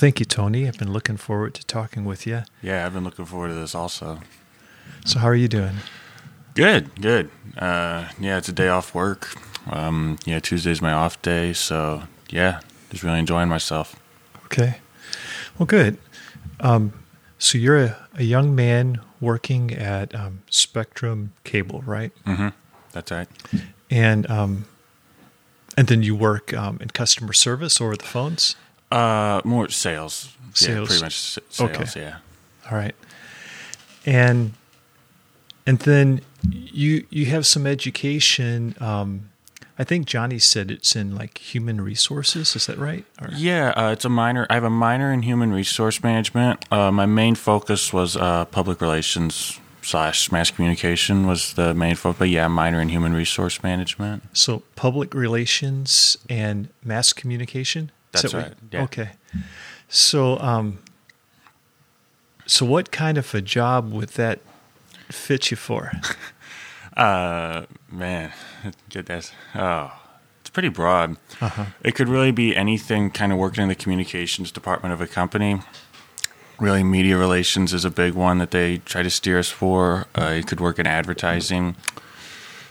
[0.00, 0.66] Thank you, Tony.
[0.66, 2.44] I've been looking forward to talking with you.
[2.62, 4.20] Yeah, I've been looking forward to this also.
[5.04, 5.74] So, how are you doing?
[6.54, 7.30] Good, good.
[7.58, 9.28] Uh, yeah, it's a day off work.
[9.70, 13.94] Um, yeah, Tuesday's my off day, so yeah, just really enjoying myself.
[14.46, 14.78] Okay.
[15.58, 15.98] Well, good.
[16.60, 16.94] Um,
[17.38, 22.10] so you're a, a, young man working at um, Spectrum Cable, right?
[22.24, 22.48] Mm-hmm.
[22.92, 23.28] That's right.
[23.90, 24.64] And um,
[25.76, 28.56] and then you work um, in customer service or the phones.
[28.90, 30.36] Uh, more sales.
[30.54, 30.68] Sales.
[30.68, 31.60] Yeah, pretty much sales.
[31.60, 32.00] Okay.
[32.00, 32.16] Yeah.
[32.70, 32.94] All right.
[34.06, 34.52] And
[35.66, 36.22] and then
[36.52, 38.74] you you have some education.
[38.80, 39.30] Um,
[39.78, 42.54] I think Johnny said it's in like human resources.
[42.54, 43.04] Is that right?
[43.20, 43.28] Or?
[43.34, 44.46] Yeah, uh, it's a minor.
[44.50, 46.66] I have a minor in human resource management.
[46.70, 52.18] Uh, my main focus was uh, public relations slash mass communication was the main focus.
[52.18, 54.24] But yeah, minor in human resource management.
[54.36, 57.90] So public relations and mass communication.
[58.12, 58.54] That's that right.
[58.70, 58.82] Yeah.
[58.84, 59.10] Okay.
[59.88, 60.78] So, um,
[62.46, 64.40] so what kind of a job would that
[65.08, 65.92] fit you for?
[66.96, 68.32] Uh, man,
[68.90, 69.32] get this.
[69.54, 69.92] Oh,
[70.40, 71.16] it's pretty broad.
[71.40, 71.66] Uh-huh.
[71.82, 75.60] It could really be anything kind of working in the communications department of a company.
[76.58, 80.08] Really, media relations is a big one that they try to steer us for.
[80.14, 81.76] Uh, you could work in advertising.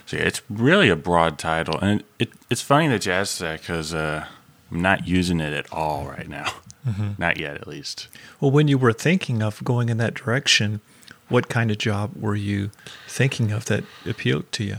[0.06, 3.38] So yeah, it's really a broad title, and it, it, it's funny that you asked
[3.40, 4.26] that because uh,
[4.70, 6.52] I'm not using it at all right now.
[6.86, 7.10] Mm-hmm.
[7.18, 8.08] Not yet, at least.
[8.40, 10.80] Well, when you were thinking of going in that direction,
[11.28, 12.70] what kind of job were you
[13.06, 14.76] thinking of that appealed to you?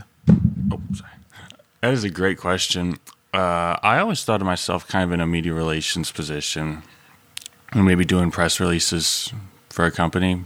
[0.70, 1.10] Oh, sorry.
[1.80, 2.98] That is a great question.
[3.34, 6.82] Uh, I always thought of myself kind of in a media relations position,
[7.72, 9.32] and maybe doing press releases
[9.70, 10.42] for a company.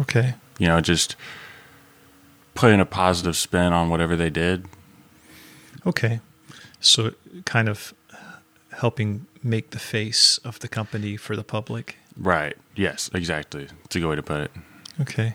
[0.00, 0.34] Okay.
[0.58, 1.16] You know, just
[2.54, 4.66] putting a positive spin on whatever they did.
[5.84, 6.20] Okay.
[6.80, 7.14] So,
[7.44, 7.92] kind of
[8.78, 11.96] helping make the face of the company for the public.
[12.16, 12.56] Right.
[12.74, 13.68] Yes, exactly.
[13.84, 14.50] It's a good way to put it.
[15.00, 15.34] Okay.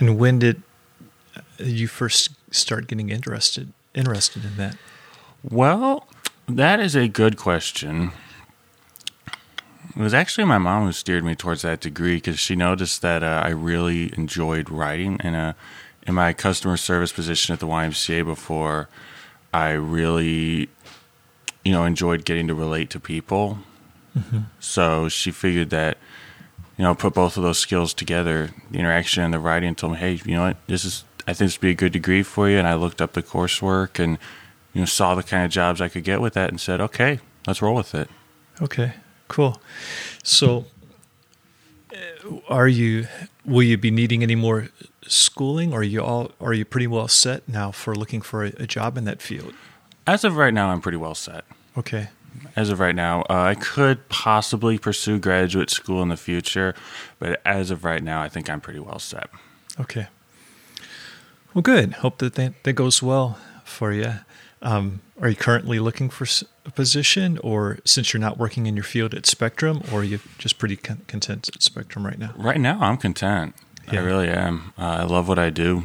[0.00, 0.62] And when did
[1.58, 4.76] you first start getting interested interested in that?
[5.42, 6.06] Well,
[6.48, 8.12] that is a good question.
[9.96, 13.22] It was actually my mom who steered me towards that degree because she noticed that
[13.22, 15.20] uh, I really enjoyed writing.
[15.20, 15.52] And uh,
[16.06, 18.88] in my customer service position at the YMCA before,
[19.52, 20.68] I really,
[21.68, 23.58] you know, enjoyed getting to relate to people.
[24.16, 24.38] Mm-hmm.
[24.58, 25.98] So she figured that
[26.78, 29.94] you know, put both of those skills together, the interaction and the writing, and told
[29.94, 32.22] me, hey, you know what, this is, I think this would be a good degree
[32.22, 32.56] for you.
[32.56, 34.16] And I looked up the coursework and,
[34.72, 37.18] you know, saw the kind of jobs I could get with that and said, okay,
[37.48, 38.08] let's roll with it.
[38.62, 38.92] Okay,
[39.26, 39.60] cool.
[40.22, 40.66] So,
[41.92, 43.08] uh, are you,
[43.44, 44.68] will you be needing any more
[45.02, 48.52] schooling or are you all, are you pretty well set now for looking for a,
[48.56, 49.52] a job in that field?
[50.06, 51.44] As of right now, I'm pretty well set.
[51.78, 52.08] Okay
[52.56, 53.22] as of right now.
[53.22, 56.74] Uh, I could possibly pursue graduate school in the future,
[57.18, 59.30] but as of right now, I think I'm pretty well set.
[59.80, 60.08] Okay.
[61.54, 61.94] Well, good.
[61.94, 64.14] Hope that that, that goes well for you.
[64.60, 66.26] Um, are you currently looking for
[66.66, 70.18] a position, or since you're not working in your field at Spectrum, or are you
[70.38, 72.32] just pretty con- content at Spectrum right now?
[72.36, 73.54] Right now, I'm content.
[73.92, 74.00] Yeah.
[74.00, 74.72] I really am.
[74.76, 75.84] Uh, I love what I do.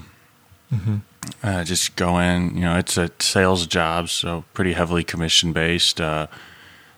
[0.74, 0.96] Mm-hmm.
[1.42, 6.02] Uh, just go in, you know, it's a sales job, so pretty heavily commission based.
[6.02, 6.28] Uh,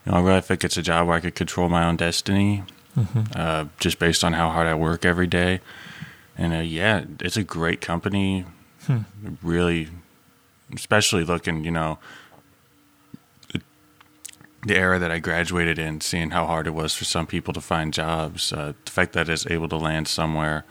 [0.06, 2.64] you know, I really think it's a job where I could control my own destiny,
[2.98, 3.24] mm-hmm.
[3.36, 5.62] uh, just based on how hard I work every day.
[6.38, 8.46] And uh, yeah, it's a great company.
[8.86, 9.00] Hmm.
[9.42, 9.90] Really,
[10.74, 11.98] especially looking, you know,
[14.66, 17.62] the era that I graduated in, seeing how hard it was for some people to
[17.62, 18.52] find jobs.
[18.52, 20.66] Uh, the fact that it's able to land somewhere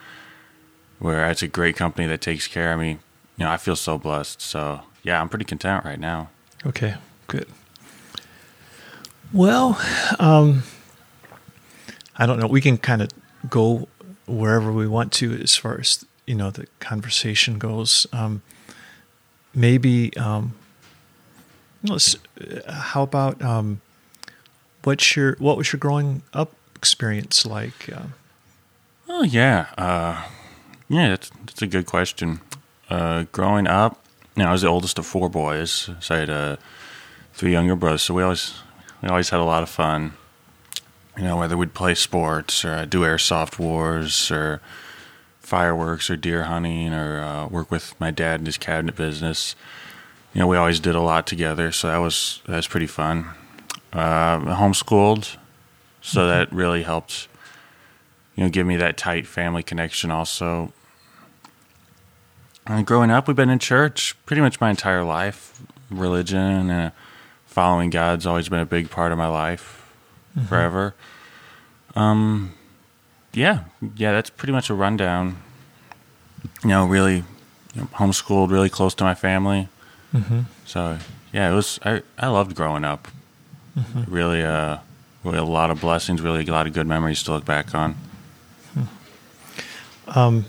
[0.98, 2.98] where it's a great company that takes care of me
[3.36, 4.40] you know, I feel so blessed.
[4.40, 6.30] So yeah, I'm pretty content right now.
[6.66, 6.94] Okay,
[7.26, 7.48] good.
[9.32, 9.80] Well,
[10.18, 10.62] um,
[12.16, 12.46] I don't know.
[12.46, 13.10] We can kind of
[13.50, 13.88] go
[14.26, 18.06] wherever we want to as far as you know the conversation goes.
[18.12, 18.42] Um,
[19.54, 20.54] maybe um,
[21.82, 22.16] let's.
[22.68, 23.80] How about um,
[24.84, 27.92] what's your what was your growing up experience like?
[27.92, 28.06] Uh,
[29.08, 30.22] oh yeah, uh,
[30.94, 31.08] yeah.
[31.10, 32.40] That's that's a good question
[32.88, 34.04] uh, growing up,
[34.36, 35.90] you know, I was the oldest of four boys.
[36.00, 36.56] So I had uh,
[37.32, 38.02] three younger brothers.
[38.02, 38.54] So we always
[39.02, 40.14] we always had a lot of fun.
[41.16, 44.60] You know, whether we'd play sports or uh, do airsoft wars or
[45.40, 49.54] fireworks or deer hunting or uh, work with my dad in his cabinet business.
[50.32, 51.70] You know, we always did a lot together.
[51.70, 53.26] So that was that was pretty fun.
[53.92, 55.36] Uh, homeschooled,
[56.02, 56.28] so mm-hmm.
[56.28, 57.28] that really helped.
[58.34, 60.10] You know, give me that tight family connection.
[60.10, 60.72] Also,
[62.66, 65.60] and growing up, we've been in church pretty much my entire life.
[65.90, 66.92] Religion and
[67.46, 69.90] following God's always been a big part of my life,
[70.36, 70.46] mm-hmm.
[70.46, 70.94] forever.
[71.94, 72.54] Um,
[73.32, 73.64] yeah,
[73.96, 75.36] yeah, that's pretty much a rundown.
[76.62, 77.24] You know, really
[77.74, 79.68] you know, homeschooled, really close to my family.
[80.12, 80.40] Mm-hmm.
[80.64, 80.98] So
[81.32, 81.78] yeah, it was.
[81.84, 83.08] I I loved growing up.
[83.78, 84.12] Mm-hmm.
[84.12, 84.78] Really, uh,
[85.22, 86.20] really a lot of blessings.
[86.20, 87.96] Really, a lot of good memories to look back on.
[90.08, 90.44] Um,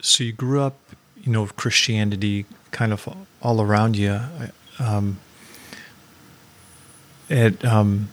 [0.00, 0.78] so you grew up,
[1.22, 3.08] you know, Christianity kind of
[3.42, 4.20] all around you.
[4.78, 5.18] Um,
[7.64, 8.08] um,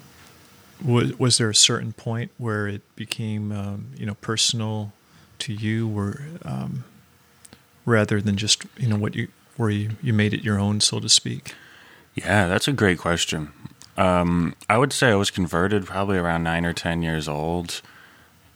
[0.84, 4.92] was was there a certain point where it became, um, you know, personal
[5.40, 6.84] to you, where um,
[7.86, 11.00] rather than just you know what you where you, you made it your own, so
[11.00, 11.54] to speak?
[12.14, 13.52] Yeah, that's a great question.
[13.98, 17.82] Um, I would say I was converted probably around nine or ten years old.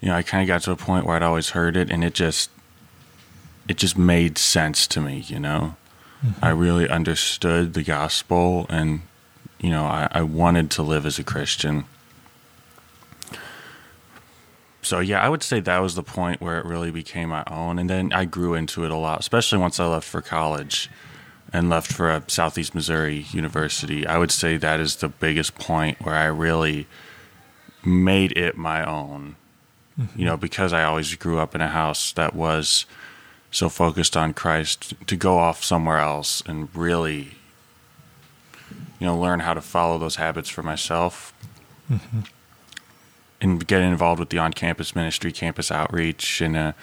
[0.01, 2.03] You know, I kind of got to a point where I'd always heard it, and
[2.03, 2.49] it just
[3.69, 5.23] it just made sense to me.
[5.27, 5.75] You know,
[6.25, 6.43] mm-hmm.
[6.43, 9.01] I really understood the gospel, and
[9.59, 11.85] you know, I, I wanted to live as a Christian.
[14.81, 17.77] So yeah, I would say that was the point where it really became my own,
[17.77, 20.89] and then I grew into it a lot, especially once I left for college
[21.53, 24.05] and left for a Southeast Missouri University.
[24.05, 26.87] I would say that is the biggest point where I really
[27.83, 29.35] made it my own.
[29.99, 30.19] Mm-hmm.
[30.19, 32.85] You know, because I always grew up in a house that was
[33.51, 37.31] so focused on Christ, to go off somewhere else and really,
[38.99, 41.33] you know, learn how to follow those habits for myself.
[41.89, 42.21] Mm-hmm
[43.41, 46.73] and get involved with the on-campus ministry, campus outreach, and uh,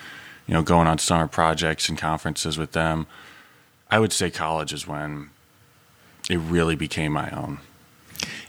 [0.46, 3.06] you know, going on summer projects and conferences with them.
[3.90, 5.30] I would say college is when
[6.30, 7.58] it really became my own.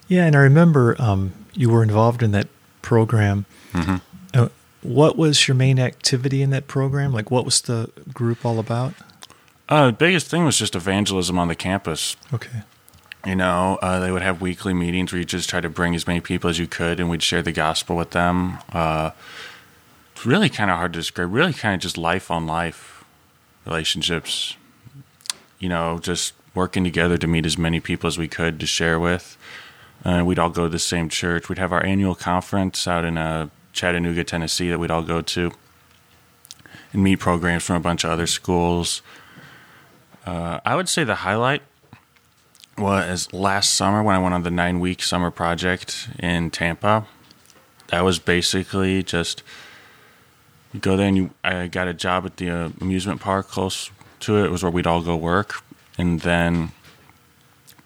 [0.07, 2.47] Yeah, and I remember um, you were involved in that
[2.81, 3.45] program.
[3.73, 3.97] Mm-hmm.
[4.87, 7.11] What was your main activity in that program?
[7.11, 8.93] Like, what was the group all about?
[9.67, 12.15] Uh, the biggest thing was just evangelism on the campus.
[12.33, 12.61] Okay.
[13.25, 16.07] You know, uh, they would have weekly meetings where you just try to bring as
[16.07, 18.59] many people as you could, and we'd share the gospel with them.
[18.71, 19.11] Uh,
[20.15, 21.33] it's really kind of hard to describe.
[21.33, 23.03] Really, kind of just life on life
[23.65, 24.55] relationships.
[25.59, 29.01] You know, just working together to meet as many people as we could to share
[29.01, 29.37] with.
[30.05, 31.49] Uh, we'd all go to the same church.
[31.49, 35.51] We'd have our annual conference out in uh, Chattanooga, Tennessee, that we'd all go to,
[36.91, 39.01] and meet programs from a bunch of other schools.
[40.25, 41.61] Uh, I would say the highlight
[42.77, 47.07] was last summer when I went on the nine week summer project in Tampa.
[47.87, 49.43] That was basically just
[50.73, 51.29] you go there and you.
[51.43, 53.89] I got a job at the uh, amusement park close
[54.21, 54.45] to it.
[54.45, 55.63] It was where we'd all go work,
[55.97, 56.71] and then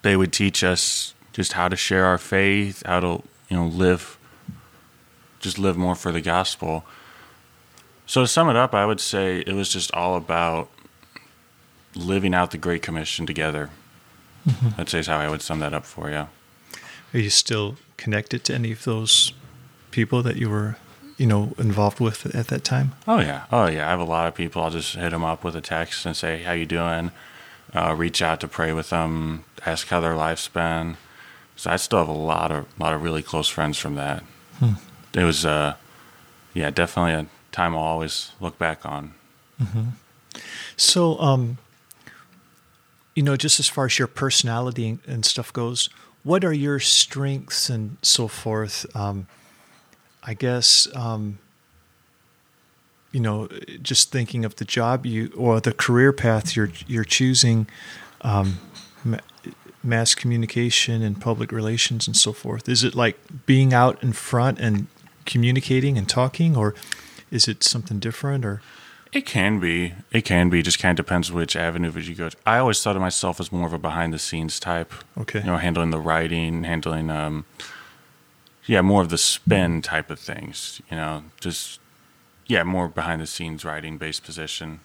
[0.01, 4.17] they would teach us just how to share our faith, how to you know live,
[5.41, 6.85] just live more for the gospel.
[8.05, 10.69] So to sum it up, I would say it was just all about
[11.95, 13.69] living out the Great Commission together
[14.47, 14.81] Mm-hmm.
[14.81, 16.27] I'd say is how I would sum that up for you.
[17.13, 19.33] Are you still connected to any of those
[19.91, 20.77] people that you were,
[21.17, 22.93] you know, involved with at that time?
[23.07, 23.87] Oh yeah, oh yeah.
[23.87, 24.61] I have a lot of people.
[24.61, 27.11] I'll just hit them up with a text and say, "How you doing?"
[27.73, 30.97] Uh, reach out to pray with them, ask how their life's been.
[31.55, 34.23] So I still have a lot of lot of really close friends from that.
[34.59, 34.73] Hmm.
[35.13, 35.75] It was, uh,
[36.53, 39.13] yeah, definitely a time I'll always look back on.
[39.61, 39.89] Mm-hmm.
[40.77, 41.57] So, um,
[43.15, 45.89] you know, just as far as your personality and stuff goes,
[46.23, 48.85] what are your strengths and so forth?
[48.95, 49.27] Um,
[50.23, 51.39] I guess, um,
[53.11, 53.47] you know,
[53.81, 57.67] just thinking of the job you or the career path you're you're choosing,
[58.21, 58.59] um,
[59.83, 62.69] mass communication and public relations and so forth.
[62.69, 64.87] Is it like being out in front and
[65.25, 66.75] communicating and talking, or
[67.29, 68.45] is it something different?
[68.45, 68.61] Or
[69.11, 69.93] it can be.
[70.11, 70.61] It can be.
[70.61, 72.29] Just kind of depends which avenue you go.
[72.29, 72.37] To.
[72.45, 74.93] I always thought of myself as more of a behind the scenes type.
[75.17, 75.39] Okay.
[75.39, 77.45] You know, handling the writing, handling, um,
[78.65, 80.81] yeah, more of the spin type of things.
[80.89, 81.79] You know, just
[82.47, 84.79] yeah, more behind the scenes writing based position.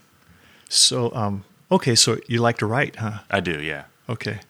[0.69, 3.21] So, um, okay, so you like to write, huh?
[3.31, 3.61] I do.
[3.63, 3.85] Yeah.
[4.09, 4.41] Okay.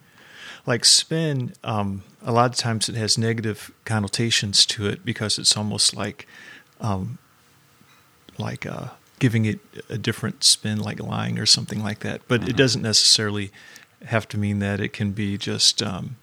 [0.66, 5.56] Like spin, um, a lot of times it has negative connotations to it because it's
[5.56, 6.26] almost like,
[6.80, 7.18] um,
[8.37, 12.23] like uh, giving it a different spin, like lying or something like that.
[12.26, 12.50] But mm-hmm.
[12.50, 13.52] it doesn't necessarily
[14.06, 14.80] have to mean that.
[14.80, 16.16] It can be just um,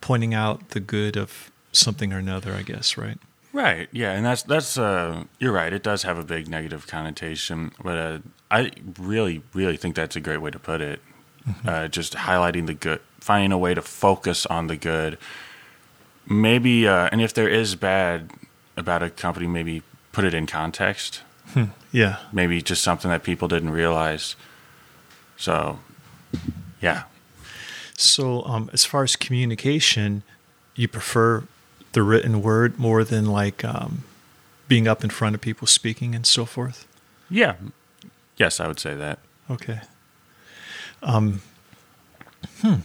[0.00, 3.18] pointing out the good of something or another, I guess, right?
[3.52, 3.88] Right.
[3.90, 5.72] Yeah, and that's that's uh, you're right.
[5.72, 8.18] It does have a big negative connotation, but uh,
[8.50, 11.00] I really, really think that's a great way to put it.
[11.48, 11.68] Mm-hmm.
[11.68, 15.18] Uh, just highlighting the good, finding a way to focus on the good.
[16.26, 18.30] Maybe, uh, and if there is bad
[18.76, 21.22] about a company, maybe put it in context
[21.54, 21.64] Hmm.
[21.90, 22.18] Yeah.
[22.32, 24.36] Maybe just something that people didn't realize.
[25.36, 25.80] So,
[26.80, 27.04] yeah.
[27.96, 30.22] So, um, as far as communication,
[30.74, 31.44] you prefer
[31.92, 34.04] the written word more than like um,
[34.68, 36.86] being up in front of people speaking and so forth?
[37.28, 37.56] Yeah.
[38.36, 39.18] Yes, I would say that.
[39.50, 39.80] Okay.
[41.02, 41.42] Um,
[42.60, 42.76] hmm.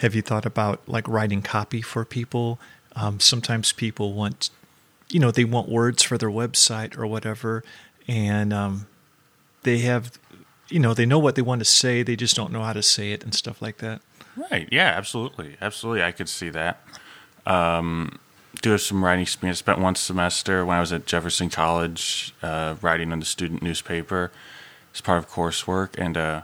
[0.00, 2.58] Have you thought about like writing copy for people?
[2.96, 4.50] Um, sometimes people want,
[5.08, 7.62] you know, they want words for their website or whatever,
[8.08, 8.86] and um,
[9.62, 10.18] they have,
[10.68, 12.82] you know, they know what they want to say, they just don't know how to
[12.82, 14.00] say it and stuff like that.
[14.36, 14.68] Right.
[14.70, 15.56] Yeah, absolutely.
[15.60, 16.02] Absolutely.
[16.02, 16.80] I could see that.
[17.46, 18.18] Um,
[18.62, 19.58] do have some writing experience.
[19.58, 24.30] Spent one semester when I was at Jefferson College uh, writing on the student newspaper
[24.94, 25.98] as part of coursework.
[25.98, 26.42] And uh,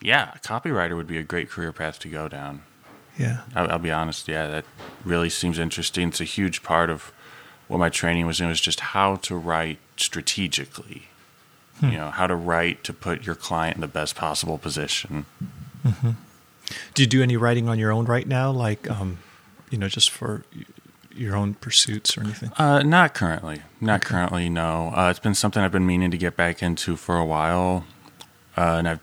[0.00, 2.62] yeah, a copywriter would be a great career path to go down.
[3.18, 3.40] Yeah.
[3.54, 4.28] I'll, I'll be honest.
[4.28, 4.64] Yeah, that
[5.04, 6.08] really seems interesting.
[6.08, 7.12] It's a huge part of
[7.66, 11.08] what my training was in was just how to write strategically.
[11.80, 15.26] You know, how to write to put your client in the best possible position.
[16.94, 19.18] Do you do any writing on your own right now, like, um,
[19.70, 20.42] you know, just for
[21.14, 22.50] your own pursuits or anything?
[22.56, 23.62] Uh, not currently.
[23.80, 24.48] Not currently.
[24.48, 24.92] No.
[24.92, 27.84] Uh, it's been something I've been meaning to get back into for a while,
[28.56, 29.00] uh, and I've.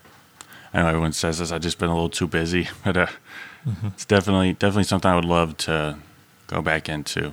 [0.76, 1.50] I know everyone says this.
[1.52, 3.06] I've just been a little too busy, but uh,
[3.86, 5.96] it's definitely definitely something I would love to
[6.48, 7.32] go back into.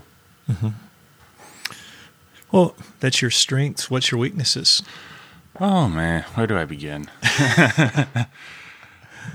[2.52, 3.90] Well, that's your strengths.
[3.90, 4.82] What's your weaknesses?
[5.60, 7.10] Oh man, where do I begin?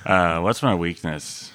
[0.07, 1.53] uh, what's my weakness?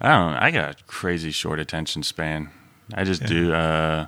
[0.00, 0.32] I don't.
[0.32, 0.38] know.
[0.40, 2.50] I got a crazy short attention span.
[2.94, 3.26] I just Yeah.
[3.28, 3.52] do.
[3.52, 4.06] Uh,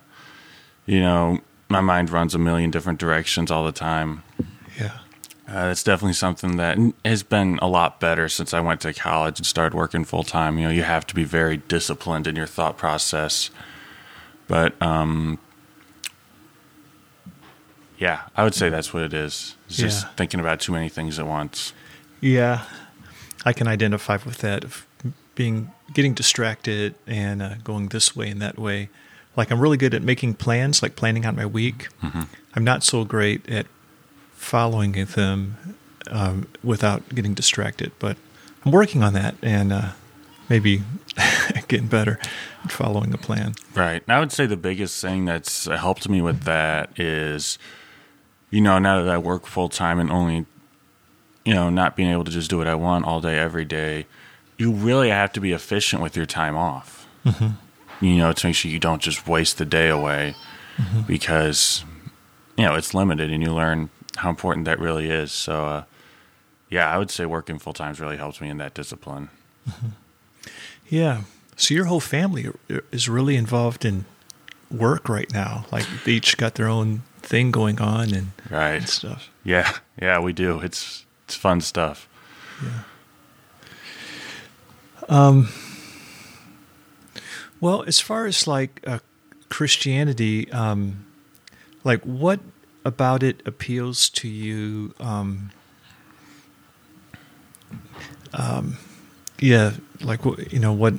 [0.87, 4.23] you know, my mind runs a million different directions all the time.
[4.79, 4.99] Yeah.
[5.51, 9.41] Uh, that's definitely something that has been a lot better since I went to college
[9.41, 10.59] and started working full time.
[10.59, 13.51] You know, you have to be very disciplined in your thought process.
[14.47, 15.39] But um,
[17.99, 19.57] yeah, I would say that's what it is.
[19.67, 20.11] It's just Yeah.
[20.17, 21.73] thinking about too many things at once.
[22.21, 22.65] Yeah,
[23.45, 24.87] I can identify with that of
[25.35, 28.89] being getting distracted and uh, going this way and that way.
[29.37, 31.89] Like I'm really good at making plans, like planning out my week.
[32.55, 33.67] I'm not so great at
[34.41, 35.57] following them
[36.11, 38.17] um, without getting distracted, but
[38.65, 39.91] I'm working on that and uh,
[40.49, 40.83] maybe
[41.69, 42.19] getting better
[42.65, 43.55] at following a plan.
[43.75, 44.03] Right.
[44.07, 47.59] And I would say the biggest thing that's helped me with that is,
[48.51, 50.47] you know, now that I work full time and only,
[51.45, 54.07] you know, not being able to just do what I want all day, every day,
[54.57, 57.07] you really have to be efficient with your time off.
[58.01, 60.35] You know, to make sure you don't just waste the day away
[61.07, 61.85] because,
[62.57, 65.33] you know, it's limited and you learn how important that really is.
[65.33, 65.85] So, uh,
[66.69, 69.29] yeah, I would say working full time really helps me in that discipline.
[70.89, 71.23] Yeah.
[71.55, 72.49] So your whole family
[72.91, 74.07] is really involved in
[74.73, 75.65] work right now.
[75.71, 78.75] Like they each got their own thing going on and, Right.
[78.79, 79.31] and stuff.
[79.45, 79.71] Yeah.
[80.03, 80.59] Yeah, we do.
[80.61, 82.09] It's, it's fun stuff.
[82.61, 82.83] Yeah.
[85.09, 85.49] Um.
[87.61, 88.99] Well, as far as like uh,
[89.49, 91.05] Christianity, um,
[91.85, 92.41] like what
[92.85, 94.95] about it appeals to you?
[95.01, 95.51] Um,
[98.33, 98.77] um,
[99.39, 100.95] yeah, like what you know what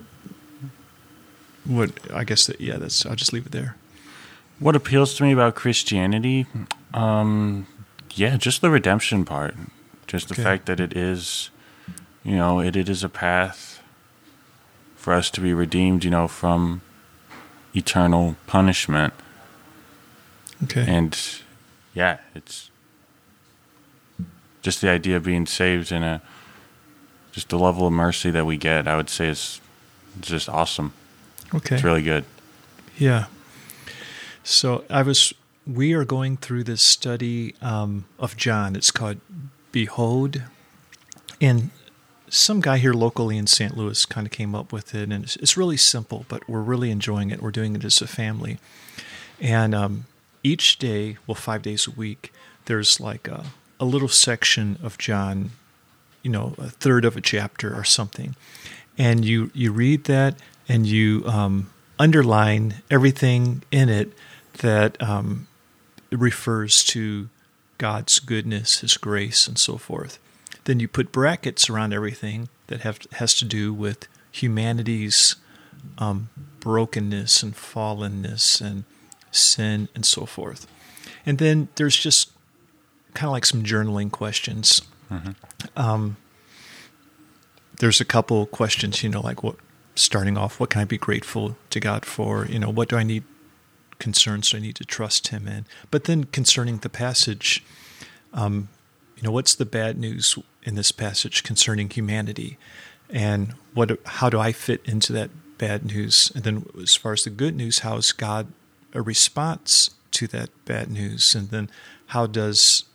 [1.66, 3.76] what I guess that yeah that's I'll just leave it there.
[4.60, 6.46] What appeals to me about Christianity?
[6.94, 7.66] Um,
[8.14, 9.56] yeah, just the redemption part.
[10.08, 10.44] Just the Okay.
[10.44, 11.50] fact that it is,
[12.24, 13.82] you know, it, it is a path
[14.96, 16.82] for us to be redeemed, you know, from
[17.76, 19.14] eternal punishment.
[20.64, 20.86] Okay.
[20.88, 21.18] And
[21.94, 22.70] yeah, it's
[24.62, 26.22] just the idea of being saved and a
[27.32, 28.88] just the level of mercy that we get.
[28.88, 29.62] I would say is
[30.20, 30.94] it's just awesome.
[31.54, 31.76] okay.
[31.76, 32.26] It's really good.
[32.98, 33.26] Yeah.
[34.44, 35.34] So I was.
[35.68, 38.76] We are going through this study um, of John.
[38.76, 39.20] It's called
[39.72, 40.42] Behold,
[41.40, 41.70] and
[42.30, 43.78] some guy here locally in St.
[43.78, 46.90] Louis kind of came up with it, and it's, it's really simple, but we're really
[46.90, 47.42] enjoying it.
[47.42, 48.58] We're doing it as a family,
[49.40, 50.06] and um,
[50.44, 52.34] each day, well, five days a week,
[52.66, 53.46] there's like a,
[53.80, 55.52] a little section of John,
[56.24, 58.36] you know, a third of a chapter or something,
[58.98, 60.36] and you you read that
[60.68, 61.70] and you um,
[62.00, 64.12] underline everything in it
[64.60, 65.48] that um,
[66.12, 67.30] refers to
[67.78, 70.20] God's goodness, His grace, and so forth.
[70.66, 75.36] Then you put brackets around everything that have has to do with humanity's
[75.98, 76.30] um,
[76.60, 78.84] brokenness and fallenness and
[79.32, 80.68] sin and so forth.
[81.26, 82.32] And then there's just
[83.14, 84.82] kind of like some journaling questions.
[85.76, 86.18] Um,
[87.80, 89.56] there's a couple questions, you know, like what
[89.96, 92.46] starting off, what can I be grateful to God for?
[92.46, 93.24] You know, what do I need
[94.00, 95.66] concerns do I need to trust Him in?
[95.90, 97.64] But then concerning the passage,
[98.34, 98.70] um,
[99.18, 102.58] you know, what's the bad news in this passage concerning humanity,
[103.10, 104.00] and what?
[104.06, 106.32] How do I fit into that bad news?
[106.34, 108.48] And then, as far as the good news, how is God
[108.94, 111.36] a response to that bad news?
[111.36, 111.70] And then,
[112.08, 112.86] how does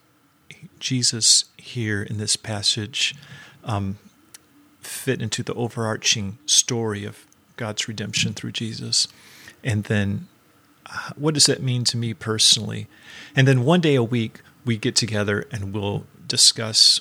[0.78, 3.14] Jesus here in this passage
[3.64, 3.98] um,
[4.80, 7.26] fit into the overarching story of
[7.56, 9.08] God's redemption through Jesus?
[9.64, 10.28] And then,
[10.86, 12.86] uh, what does that mean to me personally?
[13.34, 17.00] And then, one day a week, we get together and we'll discuss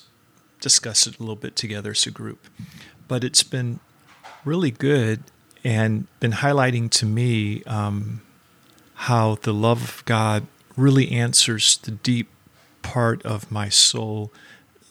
[0.62, 2.48] discuss it a little bit together as a group.
[3.08, 3.80] But it's been
[4.44, 5.24] really good
[5.64, 8.22] and been highlighting to me um,
[8.96, 12.30] how the love of God really answers the deep
[12.82, 14.32] part of my soul,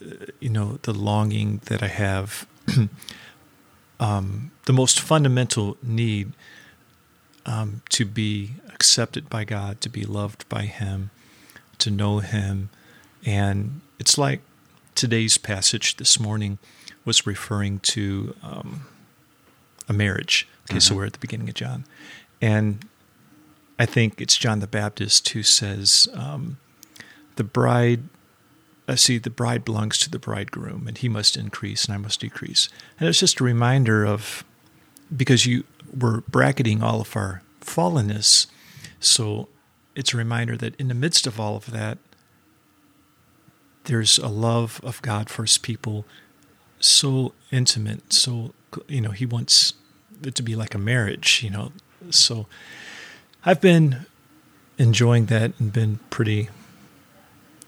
[0.03, 2.47] uh, you know, the longing that I have,
[4.01, 6.33] um, the most fundamental need
[7.47, 11.11] um, to be accepted by God, to be loved by Him,
[11.79, 12.71] to know Him.
[13.25, 14.41] And it's like
[14.95, 16.59] today's passage this morning
[17.05, 18.87] was referring to um,
[19.89, 20.49] a marriage.
[20.65, 20.79] Okay, mm-hmm.
[20.81, 21.85] so we're at the beginning of John.
[22.41, 22.87] And
[23.79, 26.59] I think it's John the Baptist who says, um,
[27.37, 28.05] the bride,
[28.87, 32.21] uh, see, the bride belongs to the bridegroom, and he must increase and I must
[32.21, 32.69] decrease.
[32.99, 34.45] And it's just a reminder of,
[35.15, 35.65] because you
[35.99, 38.47] were bracketing all of our fallenness,
[39.01, 39.49] so
[39.95, 41.99] it's a reminder that in the midst of all of that,
[43.85, 46.07] there's a love of God for his people
[46.81, 48.55] so intimate, so,
[48.89, 49.75] you know, he wants
[50.23, 51.73] it to be like a marriage, you know.
[52.11, 52.47] So
[53.45, 54.07] I've been
[54.79, 56.49] enjoying that and been pretty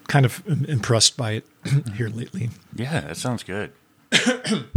[0.08, 1.46] kind of impressed by it
[1.94, 2.50] here lately.
[2.74, 3.72] Yeah, that sounds good.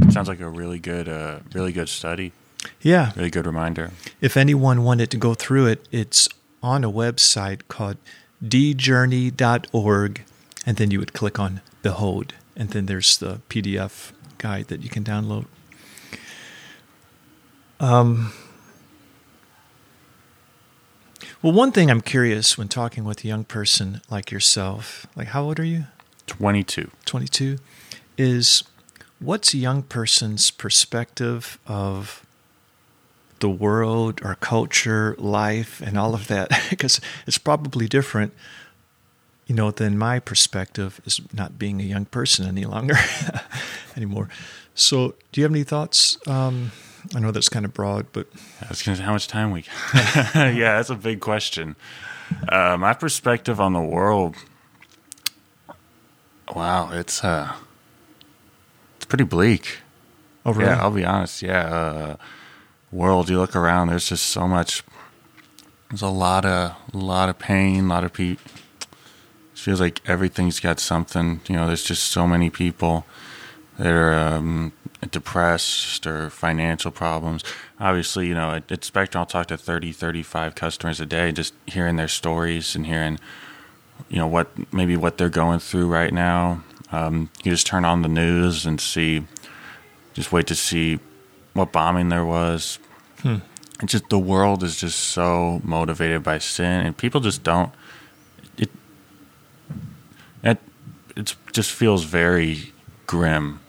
[0.10, 2.34] sounds like a really good, uh, really good study.
[2.82, 3.92] Yeah, really good reminder.
[4.20, 6.28] If anyone wanted to go through it, it's
[6.62, 7.98] on a website called
[8.44, 10.24] djourney.org,
[10.66, 14.90] and then you would click on Behold, and then there's the PDF guide that you
[14.90, 15.46] can download.
[17.80, 18.34] Um,
[21.42, 25.44] well, one thing I'm curious when talking with a young person like yourself, like how
[25.44, 25.86] old are you?
[26.28, 26.92] 22.
[27.06, 27.58] 22
[28.18, 28.64] is
[29.20, 32.26] what's a young person's perspective of
[33.40, 36.52] the world, our culture, life, and all of that?
[36.70, 38.34] because it's probably different,
[39.48, 42.96] you know, than my perspective is not being a young person any longer
[43.96, 44.30] anymore.
[44.76, 46.18] So, do you have any thoughts?
[46.28, 46.72] Um,
[47.16, 48.28] I know that's kind of broad, but
[48.62, 49.66] I was going to say how much time we.
[49.94, 51.76] yeah, that's a big question.
[52.48, 54.36] Uh, my perspective on the world.
[56.56, 57.54] Wow, it's uh,
[58.98, 59.80] it's pretty bleak.
[60.46, 60.70] Oh, really?
[60.70, 61.42] Yeah, I'll be honest.
[61.42, 62.16] Yeah, uh,
[62.92, 63.30] world.
[63.30, 63.90] You look around.
[63.90, 64.84] There's just so much.
[65.90, 67.86] There's a lot of a lot of pain.
[67.86, 68.52] A lot of people.
[68.82, 71.42] It feels like everything's got something.
[71.48, 73.06] You know, there's just so many people
[73.78, 74.74] that are um,
[75.08, 77.44] depressed or financial problems.
[77.80, 81.54] Obviously, you know, at, at Spectrum, I'll talk to 30, 35 customers a day, just
[81.66, 83.20] hearing their stories and hearing,
[84.10, 86.64] you know, what maybe what they're going through right now.
[86.92, 89.26] Um, you just turn on the news and see,
[90.14, 91.00] just wait to see
[91.54, 92.80] what bombing there was.
[93.22, 93.38] Hmm.
[93.82, 97.72] It's just the world is just so motivated by sin, and people just don't.
[98.58, 98.70] It
[100.44, 100.58] it
[101.16, 102.74] it just feels very
[103.08, 103.62] grim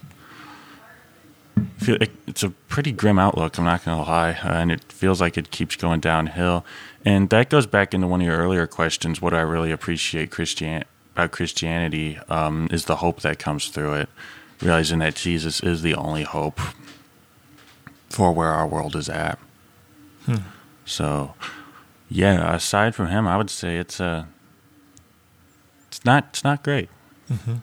[1.81, 3.59] it's a pretty grim outlook.
[3.59, 6.65] I'm not going to lie, uh, and it feels like it keeps going downhill.
[7.05, 9.23] And that goes back into one of your earlier questions.
[9.23, 14.09] What I really appreciate Christian about Christianity um, is the hope that comes through it,
[14.61, 16.61] realizing that Jesus is the only hope
[18.09, 19.39] for where our world is at.
[20.27, 20.37] Hmm.
[20.85, 21.35] So,
[22.09, 22.55] yeah.
[22.55, 24.05] Aside from him, I would say it's a.
[24.05, 24.25] Uh,
[25.89, 26.27] it's not.
[26.31, 26.89] It's not great.
[27.31, 27.57] Mm-hmm.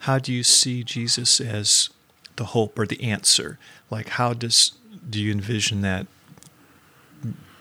[0.00, 1.88] How do you see Jesus as
[2.36, 3.58] the hope or the answer?
[3.90, 4.72] Like, how does
[5.08, 6.06] do you envision that?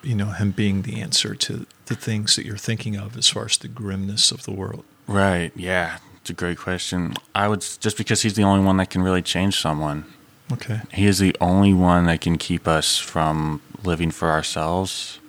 [0.02, 3.46] You know, him being the answer to the things that you're thinking of as far
[3.46, 4.84] as the grimness of the world.
[5.08, 5.52] Right.
[5.56, 7.14] Yeah, it's a great question.
[7.34, 10.06] I would just because he's the only one that can really change someone.
[10.52, 10.82] Okay.
[10.94, 15.20] He is the only one that can keep us from living for ourselves.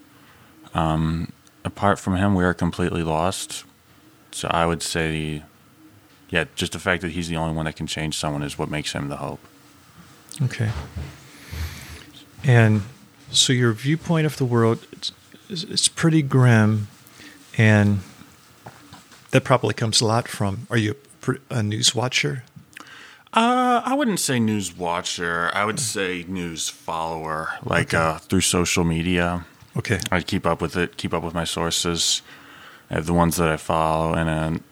[0.74, 1.32] Um,
[1.64, 3.64] apart from him, we are completely lost.
[4.32, 5.42] So I would say
[6.30, 8.70] yeah, just the fact that he's the only one that can change someone is what
[8.70, 9.40] makes him the hope.
[10.42, 10.70] Okay.
[12.42, 12.82] And
[13.30, 14.86] so your viewpoint of the world
[15.48, 16.88] it's, it's pretty grim,
[17.56, 18.00] and
[19.30, 20.66] that probably comes a lot from.
[20.70, 20.96] Are you
[21.50, 22.44] a news watcher?
[23.32, 25.50] Uh, I wouldn't say news watcher.
[25.54, 27.96] I would say news follower, like okay.
[27.96, 29.44] uh, through social media.
[29.76, 29.98] Okay.
[30.10, 32.22] I keep up with it, keep up with my sources.
[32.90, 34.64] I have the ones that I follow, and then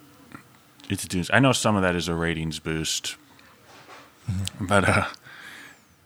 [0.93, 3.17] it's I know some of that is a ratings boost,
[4.31, 4.67] mm-hmm.
[4.67, 5.07] but uh,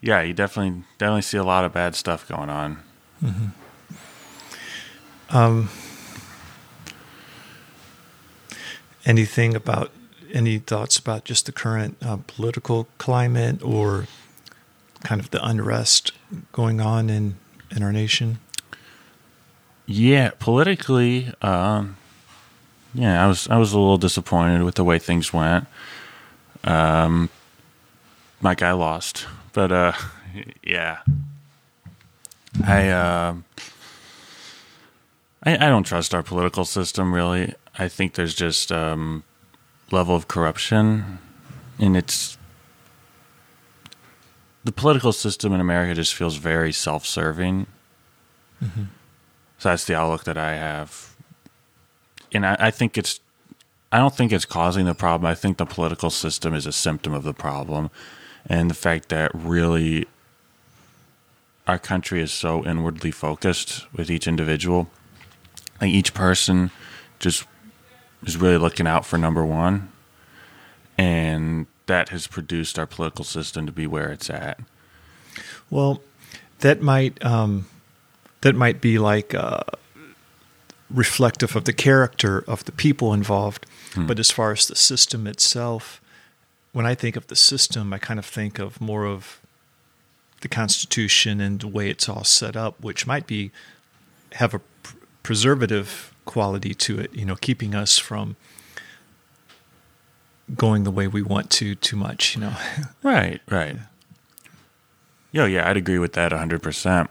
[0.01, 2.79] yeah, you definitely definitely see a lot of bad stuff going on.
[5.31, 5.71] Um,
[9.05, 9.91] anything about
[10.33, 14.07] any thoughts about just the current uh, political climate or
[15.03, 16.13] kind of the unrest
[16.53, 17.37] going on in
[17.75, 18.39] in our nation?
[19.87, 21.97] Yeah, politically, um,
[22.97, 25.67] yeah, I was I was a little disappointed with the way things went.
[26.65, 27.29] Um,
[28.41, 29.93] my guy lost, but uh,
[30.63, 31.01] yeah,
[32.65, 33.35] I, uh,
[35.43, 37.55] I I don't trust our political system really.
[37.79, 39.23] I think there's just um,
[39.91, 41.19] level of corruption,
[41.79, 42.39] and it's
[44.65, 47.67] the political system in America just feels very self-serving.
[49.59, 51.16] So that's the outlook that I have.
[52.37, 53.21] And I, I think it's,
[53.91, 55.31] I don't think it's causing the problem.
[55.31, 57.91] I think the political system is a symptom of the problem.
[58.47, 60.07] And the fact that really
[61.67, 64.89] our country is so inwardly focused with each individual,
[65.81, 66.71] like each person
[67.19, 67.45] just
[68.25, 69.91] is really looking out for number one.
[70.97, 74.61] And that has produced our political system to be where it's at.
[75.71, 76.01] Well,
[76.61, 77.67] that might um,
[78.41, 79.61] that might be like uh,
[80.91, 83.67] reflective of the character of the people involved.
[83.95, 84.07] Hmm.
[84.07, 86.01] But as far as the system itself,
[86.73, 89.41] when I think of the system, I kind of think of more of
[90.43, 93.51] the Constitution and the way it's all set up, which might be
[94.33, 97.15] have a pr- preservative quality to it.
[97.15, 98.37] You know, keeping us from
[100.55, 102.35] going the way we want to too much.
[102.35, 102.57] You know.
[103.03, 103.77] Right, right.
[105.33, 107.09] Yeah, yeah, I'd agree with that 100%.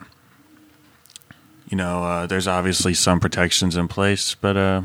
[1.68, 4.82] You know, uh, there's obviously some protections in place, but, uh,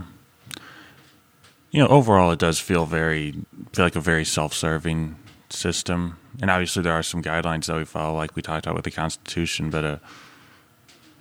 [1.71, 3.33] you know, overall it does feel very,
[3.73, 5.17] feel like a very self serving
[5.51, 6.19] system.
[6.41, 8.91] And obviously there are some guidelines that we follow, like we talked about with the
[8.91, 9.99] Constitution, but, uh,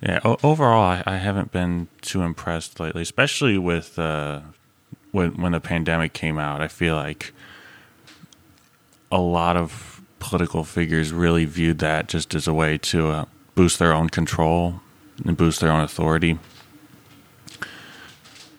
[0.02, 4.40] yeah, o- overall, I, I haven't been too impressed lately, especially with uh,
[5.12, 6.62] when when the pandemic came out.
[6.62, 7.34] I feel like
[9.12, 13.78] a lot of political figures really viewed that just as a way to uh, boost
[13.78, 14.80] their own control
[15.24, 16.38] and boost their own authority.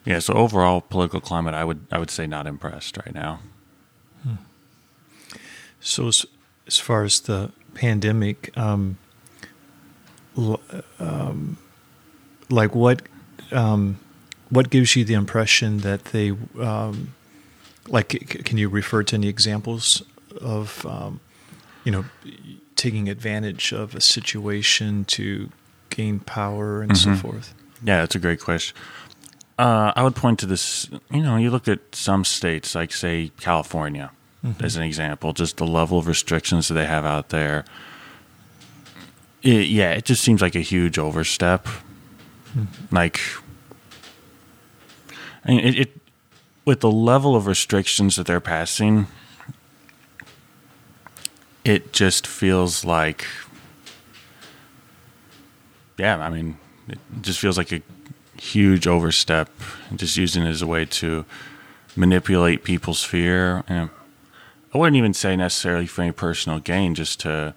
[0.06, 3.40] Yeah, so overall political climate, I would I would say not impressed right now.
[5.82, 6.26] So as,
[6.68, 8.98] as far as the pandemic, um,
[11.00, 11.58] um,
[12.50, 13.02] like what
[13.52, 14.00] um,
[14.50, 17.14] what gives you the impression that they um,
[17.88, 18.10] like?
[18.46, 20.04] Can you refer to any examples
[20.40, 21.20] of um,
[21.84, 22.06] you know
[22.76, 25.50] taking advantage of a situation to
[25.92, 27.18] gain power and so Mhm.
[27.22, 27.54] forth?
[27.84, 28.76] Yeah, that's a great question.
[29.60, 30.90] Uh, I would point to this.
[31.12, 34.10] You know, you look at some states, like say California,
[34.60, 37.64] as an example, just the level of restrictions that they have out there.
[39.44, 41.68] It, yeah, it just seems like a huge overstep.
[42.92, 43.20] Like,
[45.46, 45.98] I mean, it, it
[46.66, 49.08] with the level of restrictions that they're passing,
[51.64, 53.26] it just feels like,
[56.02, 57.82] yeah, I mean, it just feels like a
[58.40, 59.50] huge overstep,
[59.96, 61.26] just using it as a way to
[61.96, 63.64] manipulate people's fear.
[63.70, 63.90] I
[64.74, 67.54] wouldn't even say necessarily for any personal gain, just to,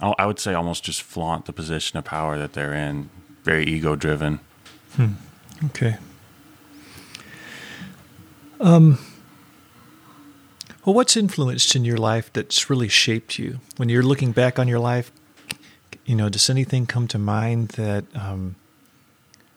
[0.00, 3.10] I would say almost just flaunt the position of power that they're in,
[3.42, 4.38] very ego driven.
[5.64, 5.96] Okay.
[8.60, 9.00] Um,
[10.84, 13.58] well, what's influenced in your life that's really shaped you?
[13.78, 15.10] When you're looking back on your life,
[16.04, 18.56] you know, does anything come to mind that um,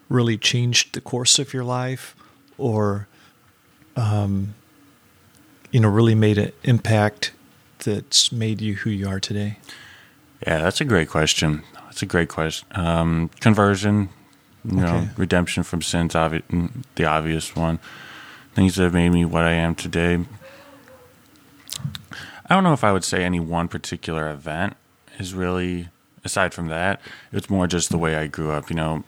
[0.09, 2.15] really changed the course of your life,
[2.57, 3.07] or
[3.95, 4.53] um,
[5.71, 7.31] you know, really made an impact
[7.79, 9.57] that's made you who you are today?
[10.45, 11.63] Yeah, that's a great question.
[11.85, 12.67] That's a great question.
[12.71, 14.09] Um, conversion,
[14.65, 15.09] you know, Okay.
[15.17, 17.79] redemption from sins, obvi- the obvious one.
[18.53, 20.23] Things that have made me what I am today.
[22.47, 24.75] I don't know if I would say any one particular event
[25.19, 25.89] is really,
[26.25, 26.99] aside from that,
[27.31, 28.69] it's more just the way I grew up.
[28.69, 29.03] You know,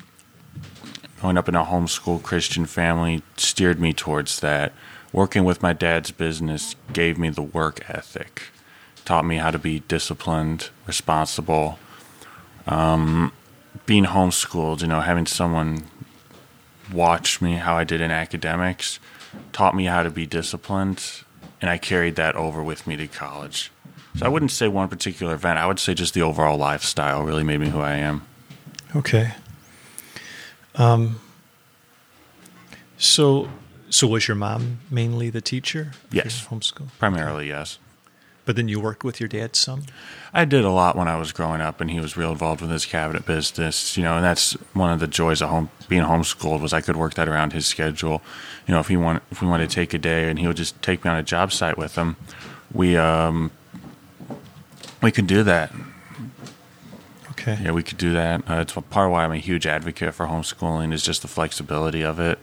[1.20, 4.74] growing up in a homeschool Christian family steered me towards that.
[5.12, 8.44] Working with my dad's business gave me the work ethic,
[9.04, 11.80] taught me how to be disciplined, responsible.
[12.68, 13.32] Um,
[13.86, 15.86] being homeschooled, you know, having someone
[16.92, 19.00] watch me how I did in academics
[19.52, 21.24] taught me how to be disciplined,
[21.62, 23.72] and I carried that over with me to college.
[24.18, 25.60] So I wouldn't say one particular event.
[25.60, 28.24] I would say just the overall lifestyle really made me who I am.
[28.96, 29.34] Okay.
[30.76, 31.20] Um.
[32.98, 33.48] So,
[33.92, 35.92] so was your mom mainly the teacher?
[36.12, 36.48] Yes.
[36.48, 36.90] Homeschool.
[36.98, 37.78] Primarily, yes.
[38.44, 39.84] But then you worked with your dad some.
[40.34, 42.72] I did a lot when I was growing up, and he was real involved with
[42.72, 43.96] his cabinet business.
[43.98, 46.96] You know, and that's one of the joys of home being homeschooled was I could
[46.96, 48.24] work that around his schedule.
[48.66, 50.58] You know, if he want if we wanted to take a day, and he would
[50.58, 52.16] just take me on a job site with him,
[52.74, 53.52] we um
[55.02, 55.72] we could do that.
[57.32, 57.58] Okay.
[57.64, 58.50] Yeah, we could do that.
[58.50, 62.04] Uh, it's part of why I'm a huge advocate for homeschooling is just the flexibility
[62.04, 62.40] of it,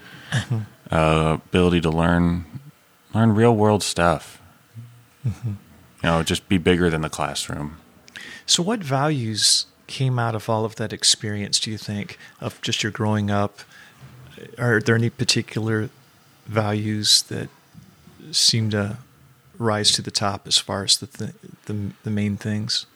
[0.91, 2.45] uh, ability to learn
[3.13, 4.41] learn real world stuff.
[5.25, 5.57] You
[6.03, 7.79] know, just be bigger than the classroom.
[8.47, 11.59] So, what values came out of all of that experience?
[11.59, 13.61] Do you think of just your growing up?
[14.59, 15.89] Are there any particular
[16.47, 17.49] values that
[18.33, 18.99] seem to
[19.59, 21.35] rise to the top as far as the th-
[21.67, 22.87] the, the main things?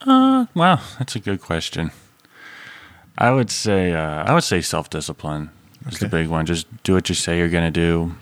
[0.00, 1.90] Uh, well, that's a good question.
[3.18, 5.50] I would say uh, I would say self discipline
[5.86, 6.46] is the big one.
[6.46, 8.14] Just do what you say you're going to do.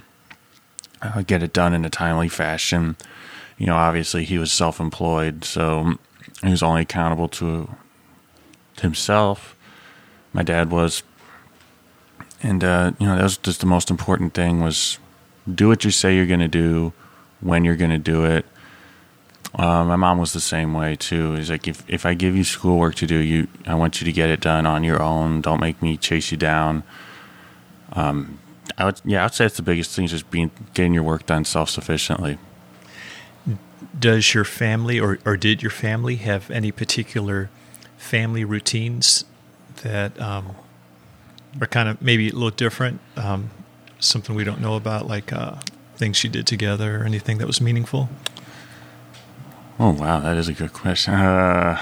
[1.03, 2.97] Uh, get it done in a timely fashion.
[3.57, 5.95] You know, obviously he was self employed, so
[6.43, 7.71] he was only accountable to
[8.81, 9.57] himself.
[10.33, 11.03] My dad was,
[12.43, 14.99] and uh, you know that was just the most important thing was
[15.53, 16.93] do what you say you're going to do
[17.41, 18.45] when you're going to do it.
[19.55, 21.35] Uh, my mom was the same way too.
[21.35, 24.13] Is like if if I give you schoolwork to do, you I want you to
[24.13, 25.41] get it done on your own.
[25.41, 26.85] Don't make me chase you down.
[27.93, 28.39] Um,
[28.79, 31.27] I would yeah, I'd say it's the biggest thing is just being getting your work
[31.27, 32.39] done self sufficiently.
[33.99, 37.51] Does your family or, or did your family have any particular
[37.99, 39.25] family routines
[39.83, 40.55] that um,
[41.61, 43.01] are kind of maybe a little different?
[43.17, 43.51] Um,
[44.01, 45.57] something we don't know about, like uh,
[45.97, 48.09] things you did together or anything that was meaningful?
[49.79, 51.15] Oh wow, that is a good question.
[51.15, 51.81] Uh,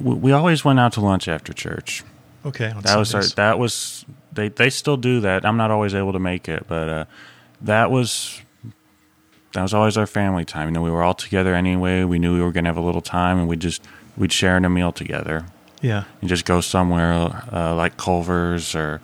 [0.00, 2.04] we we always went out to lunch after church.
[2.46, 2.72] Okay.
[2.82, 5.44] That was our, that was they they still do that.
[5.44, 7.04] I'm not always able to make it, but uh,
[7.62, 8.40] that was
[9.52, 10.68] that was always our family time.
[10.68, 12.04] You know, we were all together anyway.
[12.04, 13.82] We knew we were going to have a little time, and we just
[14.16, 15.46] we'd share in a meal together
[15.84, 16.04] yeah.
[16.20, 17.12] and just go somewhere
[17.52, 19.00] uh, like Culver's or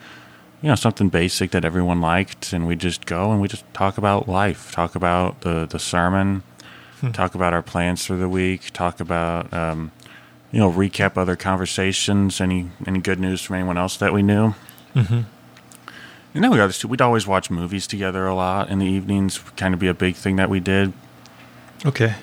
[0.63, 3.99] you know something basic that everyone liked, and we just go and we just talk
[3.99, 6.43] about life, talk about the the sermon,
[7.13, 9.93] talk about our plans for the week, talk about um,
[10.53, 14.55] you know recap other conversations, any any good news from anyone else that we knew.
[14.95, 15.23] hmm
[16.35, 19.75] And then we got we'd always watch movies together a lot in the evenings, kind
[19.75, 20.93] of be a big thing that we did.
[21.85, 22.15] Okay.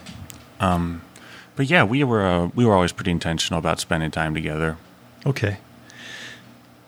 [1.57, 4.77] But yeah, we were uh, we were always pretty intentional about spending time together.
[5.25, 5.57] Okay.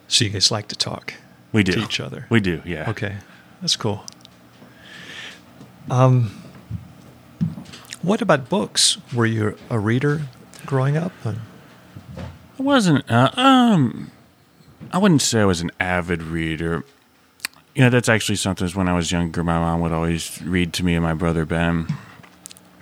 [0.07, 1.15] So you guys like to talk
[1.51, 2.27] We do to each other?
[2.29, 2.89] We do, yeah.
[2.89, 3.17] Okay,
[3.61, 4.05] that's cool.
[5.89, 6.31] Um,
[8.01, 8.97] what about books?
[9.13, 10.21] Were you a reader
[10.65, 11.11] growing up?
[11.25, 11.35] I
[12.57, 13.09] wasn't.
[13.09, 14.11] Uh, um,
[14.91, 16.83] I wouldn't say I was an avid reader.
[17.73, 18.67] You know, that's actually something.
[18.69, 21.87] When I was younger, my mom would always read to me and my brother Ben.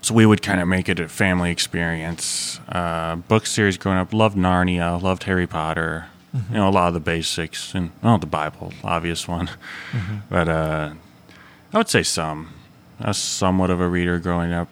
[0.08, 2.62] So we would kind of make it a family experience.
[2.70, 6.06] Uh, book series growing up, loved Narnia, loved Harry Potter.
[6.50, 9.50] You know, a lot of the basics, and well, the Bible, obvious one.
[10.30, 10.94] But uh,
[11.74, 12.54] I would say some.
[13.02, 14.70] I was somewhat of a reader growing up.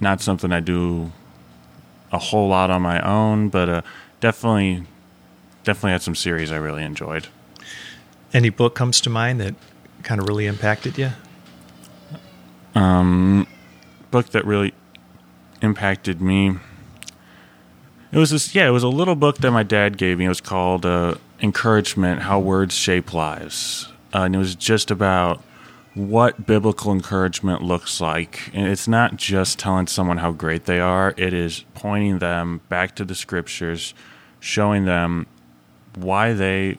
[0.00, 1.12] Not something I do
[2.10, 3.82] a whole lot on my own, but uh,
[4.18, 4.86] definitely,
[5.62, 7.28] definitely had some series I really enjoyed.
[8.32, 9.54] Any book comes to mind that
[10.02, 11.10] kind of really impacted you?
[12.74, 13.46] Um,
[14.14, 14.72] book that really
[15.60, 16.54] impacted me.
[18.12, 20.26] It was this, yeah, it was a little book that my dad gave me.
[20.26, 25.42] It was called uh, "Encouragement: How Words Shape Lives," uh, and it was just about
[25.94, 28.52] what biblical encouragement looks like.
[28.54, 32.94] And it's not just telling someone how great they are; it is pointing them back
[32.94, 33.94] to the scriptures,
[34.38, 35.26] showing them
[35.96, 36.78] why they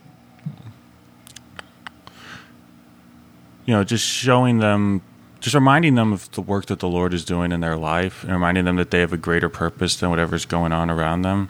[3.65, 5.01] you know, just showing them,
[5.45, 8.31] just reminding them of the work that the Lord is doing in their life, and
[8.31, 11.49] reminding them that they have a greater purpose than whatever's going on around them.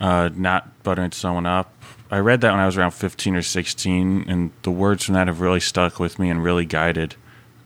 [0.00, 1.72] Uh, not buttering someone up.
[2.10, 5.28] I read that when I was around 15 or 16, and the words from that
[5.28, 7.14] have really stuck with me and really guided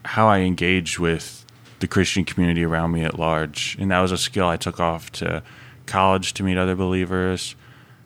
[0.04, 1.46] how I engage with
[1.78, 3.78] the Christian community around me at large.
[3.80, 5.42] And that was a skill I took off to
[5.86, 7.56] college to meet other believers.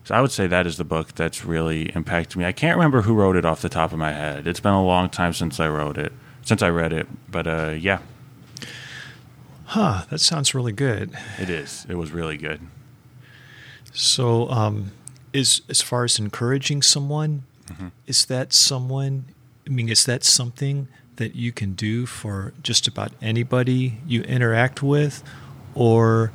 [0.05, 2.45] So I would say that is the book that's really impacted me.
[2.45, 4.47] I can't remember who wrote it off the top of my head.
[4.47, 6.13] It's been a long time since I wrote it,
[6.45, 7.07] since I read it.
[7.29, 7.99] But uh, yeah,
[9.65, 11.11] Huh, that sounds really good.
[11.39, 11.85] it is.
[11.89, 12.61] It was really good.
[13.93, 14.91] So, um,
[15.33, 17.87] is as far as encouraging someone, Mm-hmm.
[18.05, 19.25] is that someone?
[19.65, 24.83] I mean, is that something that you can do for just about anybody you interact
[24.83, 25.23] with,
[25.73, 26.31] or,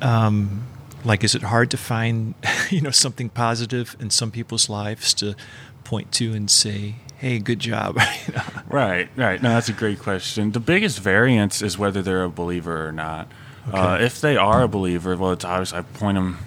[0.00, 0.64] um,
[1.04, 2.34] like, is it hard to find,
[2.70, 5.34] you know, something positive in some people's lives to
[5.82, 7.98] point to and say, "Hey, good job."
[8.68, 9.40] Right, right.
[9.40, 10.50] No, that's a great question.
[10.50, 13.28] The biggest variance is whether they're a believer or not.
[13.72, 15.72] Uh, if they are a believer, well, it's obvious.
[15.72, 16.38] I point them,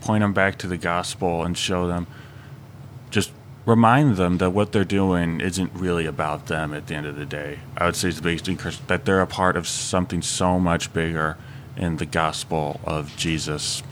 [0.00, 2.06] point them back to the gospel and show them,
[3.10, 3.32] just
[3.64, 6.72] remind them that what they're doing isn't really about them.
[6.72, 9.20] At the end of the day, I would say it's the biggest encouragement that they're
[9.20, 11.36] a part of something so much bigger
[11.76, 13.82] in the gospel of Jesus.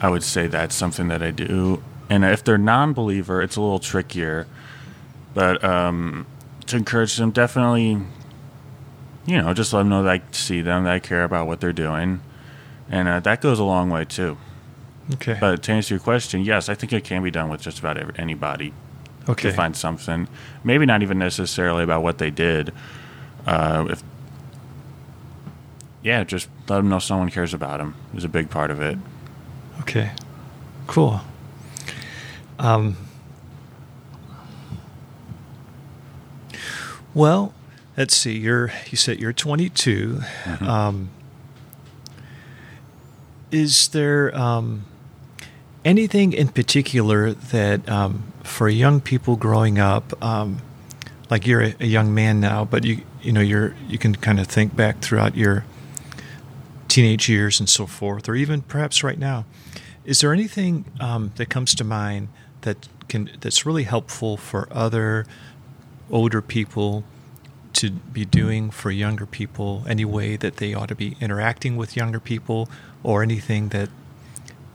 [0.00, 1.82] I would say that's something that I do.
[2.10, 4.46] And if they're non-believer, it's a little trickier
[5.34, 6.26] but um,
[6.66, 7.98] to encourage them, definitely,
[9.26, 11.60] you know, just let them know that I see them, that I care about what
[11.60, 12.20] they're doing,
[12.90, 14.36] and uh, that goes a long way too.
[15.14, 15.36] Okay.
[15.40, 17.96] But to answer your question, yes, I think it can be done with just about
[17.96, 18.72] every, anybody
[19.28, 19.50] okay.
[19.50, 20.28] to find something.
[20.62, 22.72] Maybe not even necessarily about what they did.
[23.46, 24.02] Uh, if
[26.02, 28.98] yeah, just let them know someone cares about them is a big part of it.
[29.80, 30.12] Okay.
[30.86, 31.20] Cool.
[32.60, 32.98] Um,
[37.14, 37.54] well,
[37.96, 38.36] let's see.
[38.36, 40.20] You're you said you're 22.
[40.60, 41.08] Um,
[43.50, 44.84] is there um,
[45.86, 50.58] anything in particular that um, for young people growing up, um,
[51.30, 54.38] like you're a, a young man now, but you you know you're you can kind
[54.38, 55.64] of think back throughout your
[56.88, 59.46] teenage years and so forth, or even perhaps right now.
[60.04, 62.28] Is there anything um, that comes to mind
[62.62, 65.26] that can that's really helpful for other
[66.10, 67.04] older people
[67.72, 69.84] to be doing for younger people?
[69.88, 72.68] Any way that they ought to be interacting with younger people,
[73.02, 73.88] or anything that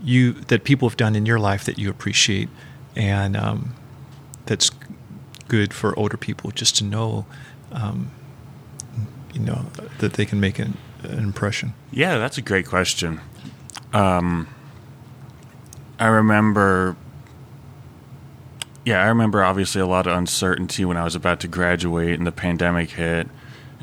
[0.02, 2.50] you that people have done in your life that you appreciate,
[2.96, 3.74] and um,
[4.46, 4.72] that's
[5.48, 7.26] good for older people just to know,
[7.72, 8.12] um,
[9.34, 9.66] you know,
[10.00, 11.74] that they can make an, an impression.
[11.92, 13.22] Yeah, that's a great question.
[13.94, 14.48] Um,
[16.00, 16.96] I remember,
[18.86, 22.26] yeah, I remember obviously a lot of uncertainty when I was about to graduate and
[22.26, 23.28] the pandemic hit.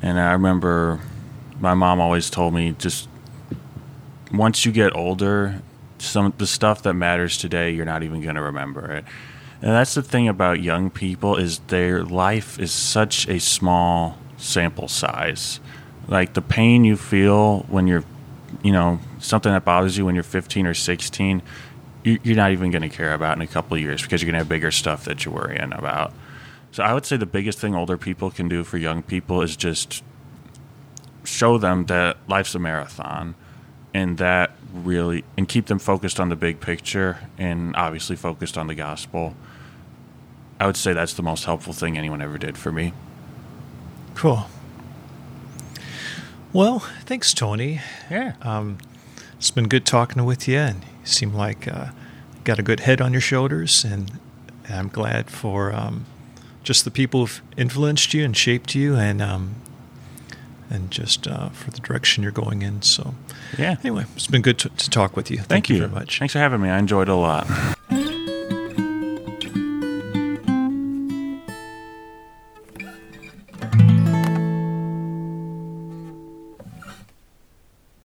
[0.01, 1.01] And I remember
[1.61, 3.09] my mom always told me just
[4.33, 5.61] once you get older,
[5.99, 9.05] some the stuff that matters today, you're not even going to remember it.
[9.61, 14.88] And that's the thing about young people is their life is such a small sample
[14.88, 15.61] size.
[16.09, 18.05] Like the pain you feel when you're,
[18.62, 21.43] you know, something that bothers you when you're 15 or 16, you-
[22.05, 24.35] you're not even going to care about in a couple of years because you're going
[24.35, 26.12] to have bigger stuff that you're worrying about.
[26.73, 29.57] So I would say the biggest thing older people can do for young people is
[29.57, 30.03] just
[31.25, 33.35] show them that life's a marathon
[33.95, 38.67] and that really and keep them focused on the big picture and obviously focused on
[38.67, 39.35] the gospel.
[40.59, 42.93] I would say that's the most helpful thing anyone ever did for me.
[44.15, 44.47] Cool.
[46.53, 47.81] Well, thanks, Tony.
[48.11, 48.35] Yeah.
[48.43, 48.79] Um,
[49.37, 51.88] it's been good talking with you, and you seem like uh,
[52.45, 54.19] got a good head on your shoulders, and
[54.69, 56.07] I'm glad for um,
[56.62, 59.55] just the people who've influenced you and shaped you, and um,
[60.71, 62.81] and just uh, for the direction you're going in.
[62.83, 63.15] So,
[63.59, 63.77] Yeah.
[63.85, 65.37] anyway, it's been good to, to talk with you.
[65.38, 66.19] Thank, Thank, you you very much.
[66.19, 66.71] Thanks for having me.
[66.71, 67.47] I enjoyed it a lot.